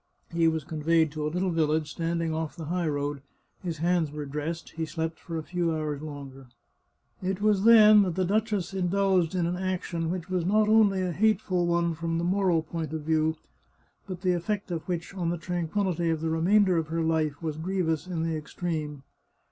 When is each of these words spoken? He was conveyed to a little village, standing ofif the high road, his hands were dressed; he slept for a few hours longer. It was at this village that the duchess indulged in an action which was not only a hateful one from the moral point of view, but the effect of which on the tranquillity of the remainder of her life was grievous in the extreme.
He 0.33 0.47
was 0.47 0.63
conveyed 0.63 1.11
to 1.11 1.27
a 1.27 1.29
little 1.29 1.51
village, 1.51 1.91
standing 1.91 2.31
ofif 2.31 2.55
the 2.55 2.65
high 2.65 2.87
road, 2.87 3.21
his 3.61 3.77
hands 3.77 4.09
were 4.09 4.25
dressed; 4.25 4.71
he 4.71 4.83
slept 4.83 5.19
for 5.19 5.37
a 5.37 5.43
few 5.43 5.71
hours 5.71 6.01
longer. 6.01 6.47
It 7.21 7.39
was 7.39 7.59
at 7.59 7.65
this 7.65 7.75
village 7.75 8.03
that 8.05 8.15
the 8.15 8.25
duchess 8.25 8.73
indulged 8.73 9.35
in 9.35 9.45
an 9.45 9.57
action 9.57 10.09
which 10.09 10.27
was 10.27 10.43
not 10.43 10.67
only 10.67 11.03
a 11.03 11.11
hateful 11.11 11.67
one 11.67 11.93
from 11.93 12.17
the 12.17 12.23
moral 12.23 12.63
point 12.63 12.93
of 12.93 13.01
view, 13.03 13.35
but 14.07 14.21
the 14.21 14.33
effect 14.33 14.71
of 14.71 14.81
which 14.87 15.13
on 15.13 15.29
the 15.29 15.37
tranquillity 15.37 16.09
of 16.09 16.21
the 16.21 16.31
remainder 16.31 16.77
of 16.77 16.87
her 16.87 17.03
life 17.03 17.39
was 17.39 17.57
grievous 17.57 18.07
in 18.07 18.23
the 18.23 18.35
extreme. 18.35 19.03